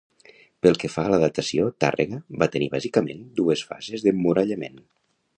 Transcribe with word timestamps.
Pel 0.65 0.77
que 0.83 0.89
fa 0.93 1.01
a 1.09 1.09
la 1.13 1.17
datació, 1.23 1.67
Tàrrega 1.83 2.19
va 2.43 2.47
tenir 2.55 2.69
bàsicament 2.75 3.21
dues 3.41 3.63
fases 3.73 4.07
d'emmurallament. 4.07 4.81